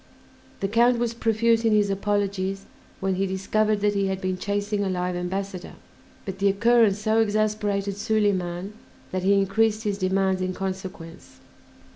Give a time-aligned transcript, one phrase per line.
[0.61, 2.65] The Count was profuse in his apologies
[3.01, 5.73] when he discovered that he had been chasing a live ambassador;
[6.25, 8.73] but the occurrence so exasperated Soliman
[9.11, 11.39] that he increased his demands in consequence.